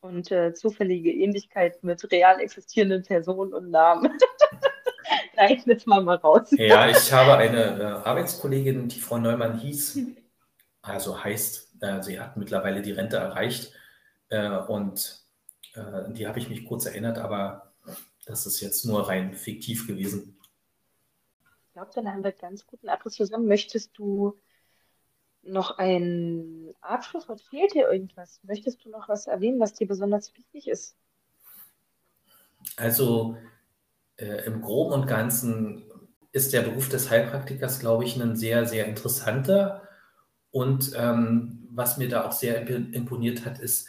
[0.01, 4.19] Und äh, zufällige Ähnlichkeit mit real existierenden Personen und Namen.
[5.41, 6.49] schneiden das mal, mal raus.
[6.53, 9.99] Ja, ich habe eine äh, Arbeitskollegin, die Frau Neumann hieß,
[10.83, 13.73] also heißt, äh, sie hat mittlerweile die Rente erreicht
[14.29, 15.25] äh, und
[15.75, 17.73] äh, die habe ich mich kurz erinnert, aber
[18.27, 20.39] das ist jetzt nur rein fiktiv gewesen.
[21.69, 23.47] Ich glaube, dann haben wir ganz guten Abriss zusammen.
[23.47, 24.39] Möchtest du
[25.43, 27.41] noch ein Abschlusswort?
[27.41, 28.41] Fehlt dir irgendwas?
[28.43, 30.97] Möchtest du noch was erwähnen, was dir besonders wichtig ist?
[32.77, 33.37] Also
[34.21, 35.83] äh, im Groben und Ganzen
[36.33, 39.83] ist der Beruf des Heilpraktikers, glaube ich, ein sehr, sehr interessanter.
[40.51, 43.89] Und ähm, was mir da auch sehr imponiert hat, ist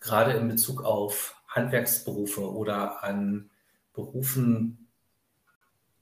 [0.00, 3.50] gerade in Bezug auf Handwerksberufe oder an
[3.92, 4.88] Berufen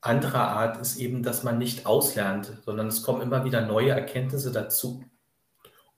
[0.01, 4.51] anderer Art, ist eben, dass man nicht auslernt, sondern es kommen immer wieder neue Erkenntnisse
[4.51, 5.05] dazu.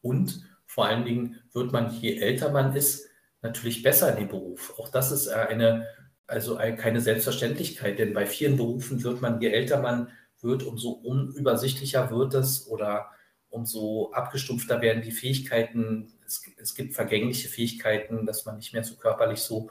[0.03, 3.09] Und vor allen Dingen wird man, je älter man ist,
[3.41, 4.75] natürlich besser in dem Beruf.
[4.79, 5.87] Auch das ist eine
[6.27, 10.09] also keine Selbstverständlichkeit, denn bei vielen Berufen wird man, je älter man
[10.41, 13.11] wird, umso unübersichtlicher wird es oder
[13.51, 16.13] umso abgestumpfter werden die Fähigkeiten.
[16.27, 19.71] Es, es gibt vergängliche Fähigkeiten, dass man nicht mehr so körperlich so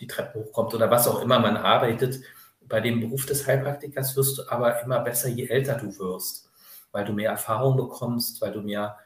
[0.00, 2.20] die Treppe hochkommt oder was auch immer man arbeitet.
[2.60, 6.50] Bei dem Beruf des Heilpraktikers wirst du aber immer besser, je älter du wirst,
[6.92, 8.98] weil du mehr Erfahrung bekommst, weil du mehr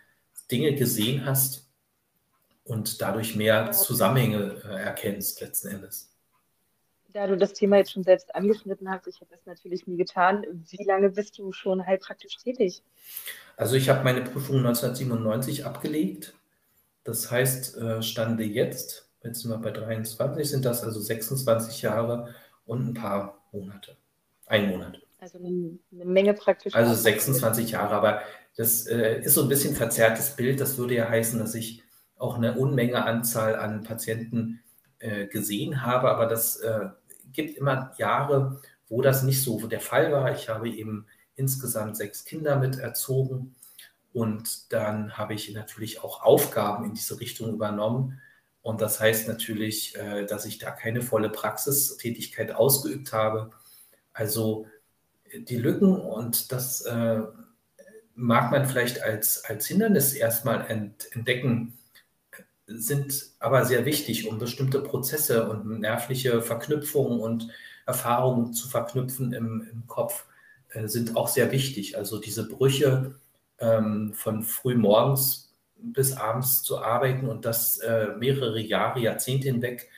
[0.50, 1.68] Dinge gesehen hast
[2.64, 6.09] und dadurch mehr Zusammenhänge äh, erkennst letzten Endes.
[7.12, 10.44] Da du das Thema jetzt schon selbst angeschnitten hast, ich habe das natürlich nie getan.
[10.68, 12.82] Wie lange bist du schon heilpraktisch tätig?
[13.56, 16.34] Also ich habe meine Prüfung 1997 abgelegt.
[17.04, 22.34] Das heißt, äh, stande jetzt, jetzt sind wir bei 23, sind das also 26 Jahre
[22.66, 23.96] und ein paar Monate.
[24.46, 25.00] Ein Monat.
[25.18, 26.74] Also eine, eine Menge praktisch.
[26.74, 28.22] Also 26 Jahre, aber
[28.56, 30.60] das äh, ist so ein bisschen verzerrtes Bild.
[30.60, 31.82] Das würde ja heißen, dass ich
[32.16, 34.60] auch eine Unmenge Anzahl an Patienten
[34.98, 36.60] äh, gesehen habe, aber das
[37.32, 40.32] gibt immer Jahre, wo das nicht so der Fall war.
[40.32, 43.54] Ich habe eben insgesamt sechs Kinder mit erzogen
[44.12, 48.20] und dann habe ich natürlich auch Aufgaben in diese Richtung übernommen.
[48.62, 53.50] Und das heißt natürlich, äh, dass ich da keine volle Praxistätigkeit ausgeübt habe.
[54.12, 54.66] Also
[55.32, 57.22] die Lücken und das äh,
[58.14, 61.78] mag man vielleicht als, als Hindernis erstmal entdecken,
[62.72, 67.48] sind aber sehr wichtig, um bestimmte Prozesse und nervliche Verknüpfungen und
[67.86, 70.26] Erfahrungen zu verknüpfen im, im Kopf,
[70.70, 71.96] äh, sind auch sehr wichtig.
[71.96, 73.14] Also diese Brüche
[73.58, 79.88] ähm, von früh morgens bis abends zu arbeiten und das äh, mehrere Jahre, Jahrzehnte hinweg,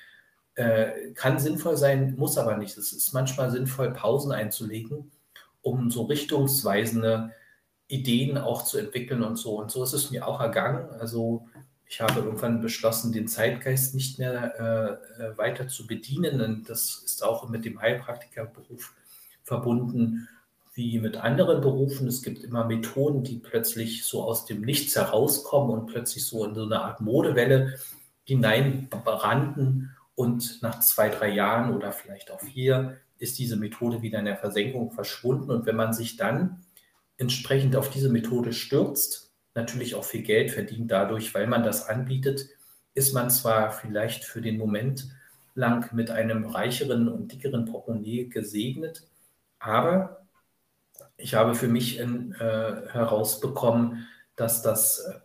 [0.54, 2.76] äh, kann sinnvoll sein, muss aber nicht.
[2.76, 5.10] Es ist manchmal sinnvoll, Pausen einzulegen,
[5.62, 7.32] um so richtungsweisende
[7.88, 9.58] Ideen auch zu entwickeln und so.
[9.58, 10.88] Und so ist es mir auch ergangen.
[10.98, 11.48] Also
[11.92, 16.40] ich habe irgendwann beschlossen, den Zeitgeist nicht mehr äh, äh, weiter zu bedienen.
[16.40, 18.94] Und das ist auch mit dem Heilpraktikerberuf
[19.42, 20.26] verbunden
[20.72, 22.08] wie mit anderen Berufen.
[22.08, 26.54] Es gibt immer Methoden, die plötzlich so aus dem Nichts herauskommen und plötzlich so in
[26.54, 27.78] so eine Art Modewelle
[28.24, 29.94] hineinbranden.
[30.14, 34.38] Und nach zwei, drei Jahren oder vielleicht auch vier ist diese Methode wieder in der
[34.38, 35.50] Versenkung verschwunden.
[35.50, 36.64] Und wenn man sich dann
[37.18, 42.48] entsprechend auf diese Methode stürzt, natürlich auch viel Geld verdient dadurch, weil man das anbietet,
[42.94, 45.08] ist man zwar vielleicht für den Moment
[45.54, 49.02] lang mit einem reicheren und dickeren Portemonnaie gesegnet,
[49.58, 50.26] aber
[51.16, 55.20] ich habe für mich in, äh, herausbekommen, dass das äh,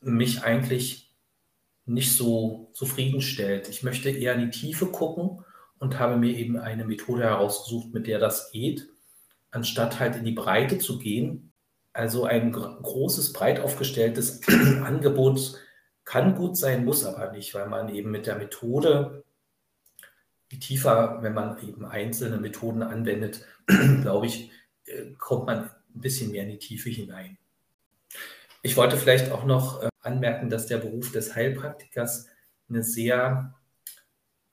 [0.00, 1.14] mich eigentlich
[1.86, 3.68] nicht so zufriedenstellt.
[3.68, 5.44] Ich möchte eher in die Tiefe gucken
[5.78, 8.88] und habe mir eben eine Methode herausgesucht, mit der das geht,
[9.50, 11.51] anstatt halt in die Breite zu gehen
[11.92, 15.58] also ein großes, breit aufgestelltes Angebot
[16.04, 19.24] kann gut sein, muss aber nicht, weil man eben mit der Methode,
[20.50, 24.50] die tiefer, wenn man eben einzelne Methoden anwendet, glaube ich,
[24.86, 27.38] äh, kommt man ein bisschen mehr in die Tiefe hinein.
[28.62, 32.28] Ich wollte vielleicht auch noch äh, anmerken, dass der Beruf des Heilpraktikers
[32.68, 33.54] eine sehr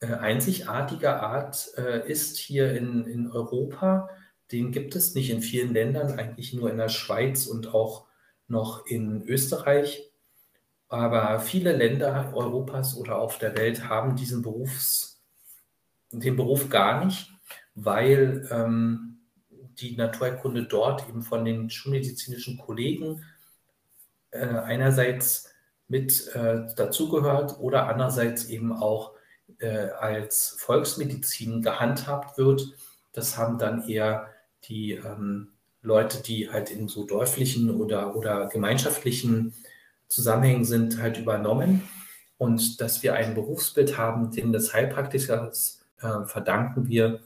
[0.01, 4.09] äh, einzigartige Art ist hier in, in Europa
[4.51, 8.07] den gibt es nicht in vielen Ländern, eigentlich nur in der Schweiz und auch
[8.47, 10.11] noch in Österreich.
[10.87, 15.21] Aber viele Länder Europas oder auf der Welt haben diesen Berufs,
[16.11, 17.31] den Beruf gar nicht,
[17.75, 19.19] weil ähm,
[19.79, 23.23] die Naturerkunde dort eben von den schulmedizinischen Kollegen
[24.31, 25.53] äh, einerseits
[25.87, 29.13] mit äh, dazugehört oder andererseits eben auch
[29.59, 32.73] äh, als Volksmedizin gehandhabt wird.
[33.13, 34.29] Das haben dann eher
[34.65, 35.49] die ähm,
[35.81, 39.53] Leute, die halt in so dörflichen oder, oder gemeinschaftlichen
[40.07, 41.83] Zusammenhängen sind, halt übernommen.
[42.37, 47.21] Und dass wir ein Berufsbild haben, den des Heilpraktikers äh, verdanken wir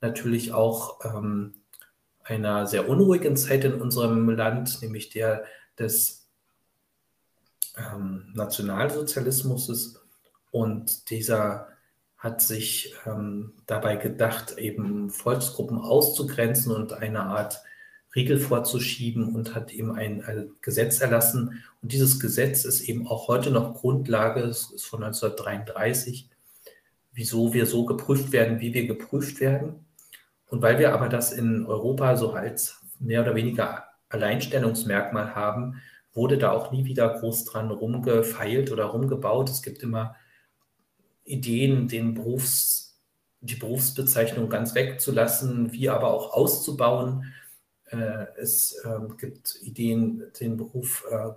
[0.00, 1.54] natürlich auch ähm,
[2.22, 5.44] einer sehr unruhigen Zeit in unserem Land, nämlich der
[5.78, 6.28] des
[7.76, 10.00] ähm, Nationalsozialismus.
[10.50, 11.68] Und dieser
[12.24, 17.62] hat sich ähm, dabei gedacht, eben Volksgruppen auszugrenzen und eine Art
[18.14, 21.62] Riegel vorzuschieben und hat eben ein, ein, Gesetz erlassen.
[21.82, 26.30] Und dieses Gesetz ist eben auch heute noch Grundlage, es ist von 1933,
[27.12, 29.84] wieso wir so geprüft werden, wie wir geprüft werden.
[30.48, 35.82] Und weil wir aber das in Europa so als mehr oder weniger Alleinstellungsmerkmal haben,
[36.14, 39.50] wurde da auch nie wieder groß dran rumgefeilt oder rumgebaut.
[39.50, 40.14] Es gibt immer
[41.24, 43.00] Ideen, den Berufs,
[43.40, 47.32] die Berufsbezeichnung ganz wegzulassen, wie aber auch auszubauen.
[47.86, 51.30] Äh, es ähm, gibt Ideen, den Beruf äh,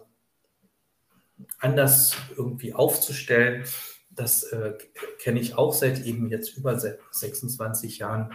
[1.59, 3.65] anders irgendwie aufzustellen.
[4.09, 4.77] Das äh,
[5.19, 8.31] kenne ich auch seit eben jetzt über 26 Jahren.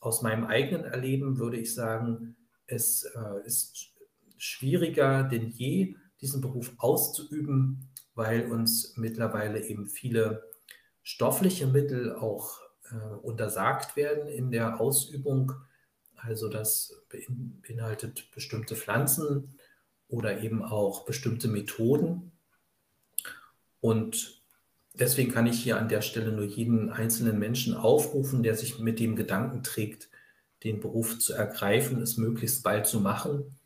[0.00, 2.36] Aus meinem eigenen Erleben würde ich sagen,
[2.66, 3.10] es
[3.44, 3.92] ist
[4.36, 7.87] schwieriger denn je, diesen Beruf auszuüben,
[8.18, 10.42] weil uns mittlerweile eben viele
[11.04, 12.58] stoffliche Mittel auch
[12.90, 15.52] äh, untersagt werden in der Ausübung.
[16.16, 19.56] Also das beinhaltet bestimmte Pflanzen
[20.08, 22.32] oder eben auch bestimmte Methoden.
[23.80, 24.42] Und
[24.94, 28.98] deswegen kann ich hier an der Stelle nur jeden einzelnen Menschen aufrufen, der sich mit
[28.98, 30.10] dem Gedanken trägt,
[30.64, 33.60] den Beruf zu ergreifen, es möglichst bald zu machen.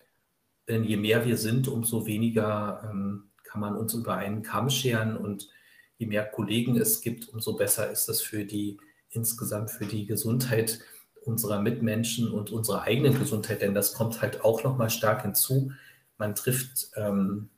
[0.69, 5.15] Denn je mehr wir sind, umso weniger ähm, kann man uns über einen Kamm scheren
[5.15, 5.51] und
[5.99, 8.79] je mehr Kollegen es gibt, umso besser ist das für die
[9.11, 10.81] insgesamt für die Gesundheit
[11.27, 15.71] unserer Mitmenschen und unserer eigenen Gesundheit, denn das kommt halt auch nochmal stark hinzu.
[16.17, 17.51] Man trifft ähm,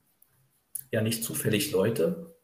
[0.90, 2.34] ja nicht zufällig Leute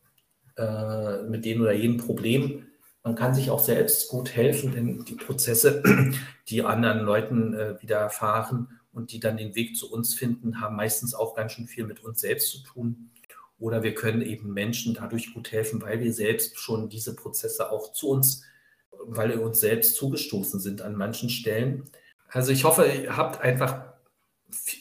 [0.57, 2.69] äh, mit denen oder jedem Problem.
[3.03, 5.83] Man kann sich auch selbst gut helfen, denn die Prozesse,
[6.49, 11.15] die anderen Leuten äh, widerfahren und die dann den Weg zu uns finden, haben meistens
[11.15, 13.11] auch ganz schön viel mit uns selbst zu tun.
[13.61, 17.93] Oder wir können eben Menschen dadurch gut helfen, weil wir selbst schon diese Prozesse auch
[17.93, 18.45] zu uns
[19.07, 21.91] weil wir uns selbst zugestoßen sind an manchen Stellen.
[22.29, 23.85] Also ich hoffe, ihr habt einfach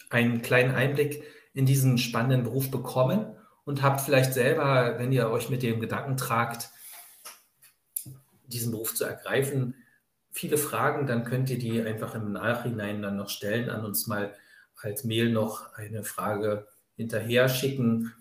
[0.09, 1.23] einen kleinen Einblick
[1.53, 6.17] in diesen spannenden Beruf bekommen und habt vielleicht selber, wenn ihr euch mit dem Gedanken
[6.17, 6.69] tragt,
[8.47, 9.75] diesen Beruf zu ergreifen,
[10.31, 14.33] viele Fragen, dann könnt ihr die einfach im Nachhinein dann noch stellen, an uns mal
[14.81, 18.13] als Mail noch eine Frage hinterher schicken.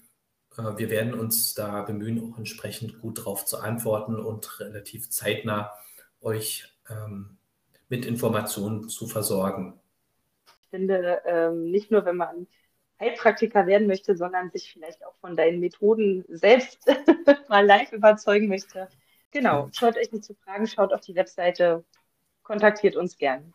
[0.59, 5.72] Äh, wir werden uns da bemühen, auch entsprechend gut darauf zu antworten und relativ zeitnah
[6.20, 7.38] euch ähm,
[7.88, 9.80] mit Informationen zu versorgen.
[10.62, 12.46] Ich finde, ähm, nicht nur, wenn man
[13.00, 16.80] Heilpraktiker werden möchte, sondern sich vielleicht auch von deinen Methoden selbst
[17.48, 18.88] mal live überzeugen möchte.
[19.30, 21.84] Genau, schaut euch nicht zu Fragen, schaut auf die Webseite,
[22.42, 23.54] kontaktiert uns gern.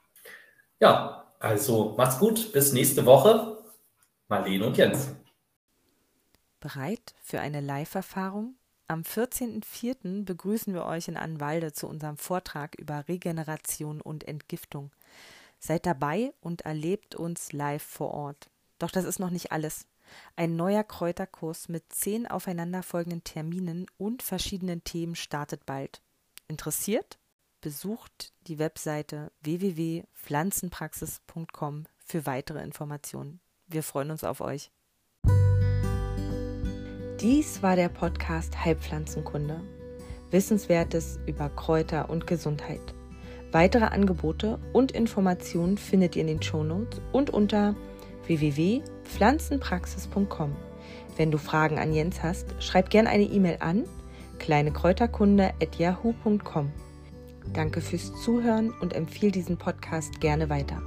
[0.80, 3.58] Ja, also macht's gut, bis nächste Woche.
[4.28, 5.14] Marlene und Jens.
[6.64, 8.56] Bereit für eine Live-Erfahrung?
[8.88, 10.24] Am 14.04.
[10.24, 14.94] begrüßen wir euch in Anwalde zu unserem Vortrag über Regeneration und Entgiftung.
[15.60, 18.50] Seid dabei und erlebt uns live vor Ort.
[18.80, 19.88] Doch das ist noch nicht alles.
[20.38, 26.02] Ein neuer Kräuterkurs mit zehn aufeinanderfolgenden Terminen und verschiedenen Themen startet bald.
[26.48, 27.20] Interessiert?
[27.60, 33.42] Besucht die Webseite www.pflanzenpraxis.com für weitere Informationen.
[33.68, 34.72] Wir freuen uns auf euch.
[37.24, 39.62] Dies war der Podcast Heilpflanzenkunde.
[40.32, 42.82] Wissenswertes über Kräuter und Gesundheit.
[43.54, 47.78] Weitere Angebote und Informationen findet ihr in den Shownotes und unter
[48.28, 50.54] www.pflanzenpraxis.com.
[51.16, 53.86] Wenn du Fragen an Jens hast, schreib gerne eine E-Mail an
[54.40, 56.74] kleinekräuterkunde@yahoo.com.
[57.54, 60.82] Danke fürs Zuhören und empfehle diesen Podcast gerne weiter.